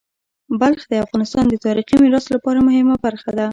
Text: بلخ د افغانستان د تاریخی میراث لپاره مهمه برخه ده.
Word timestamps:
بلخ 0.59 0.81
د 0.89 0.93
افغانستان 1.05 1.45
د 1.47 1.53
تاریخی 1.65 1.95
میراث 2.01 2.25
لپاره 2.35 2.65
مهمه 2.67 2.95
برخه 3.05 3.31
ده. 3.37 3.45